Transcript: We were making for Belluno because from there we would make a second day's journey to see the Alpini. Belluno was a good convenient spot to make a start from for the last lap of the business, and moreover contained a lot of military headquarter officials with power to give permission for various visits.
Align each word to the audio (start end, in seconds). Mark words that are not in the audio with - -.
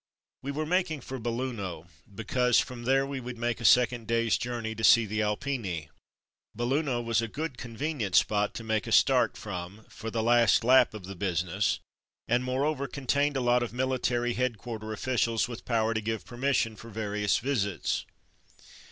We 0.41 0.49
were 0.49 0.65
making 0.65 1.01
for 1.01 1.19
Belluno 1.19 1.85
because 2.11 2.57
from 2.59 2.85
there 2.85 3.05
we 3.05 3.19
would 3.19 3.37
make 3.37 3.61
a 3.61 3.63
second 3.63 4.07
day's 4.07 4.35
journey 4.35 4.73
to 4.73 4.83
see 4.83 5.05
the 5.05 5.19
Alpini. 5.19 5.89
Belluno 6.55 7.03
was 7.05 7.21
a 7.21 7.27
good 7.27 7.55
convenient 7.55 8.15
spot 8.15 8.55
to 8.55 8.63
make 8.63 8.87
a 8.87 8.91
start 8.91 9.37
from 9.37 9.85
for 9.89 10.09
the 10.09 10.23
last 10.23 10.63
lap 10.63 10.95
of 10.95 11.03
the 11.03 11.13
business, 11.15 11.81
and 12.27 12.43
moreover 12.43 12.87
contained 12.87 13.37
a 13.37 13.41
lot 13.41 13.61
of 13.61 13.73
military 13.73 14.33
headquarter 14.33 14.91
officials 14.91 15.47
with 15.47 15.65
power 15.65 15.93
to 15.93 16.01
give 16.01 16.25
permission 16.25 16.75
for 16.75 16.89
various 16.89 17.37
visits. 17.37 18.03